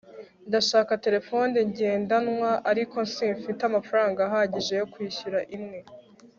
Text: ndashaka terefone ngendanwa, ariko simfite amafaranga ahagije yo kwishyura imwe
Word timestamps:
ndashaka 0.47 0.91
terefone 1.05 1.57
ngendanwa, 1.69 2.51
ariko 2.71 2.97
simfite 3.13 3.61
amafaranga 3.69 4.19
ahagije 4.27 4.73
yo 4.81 4.85
kwishyura 4.93 5.39
imwe 5.57 5.79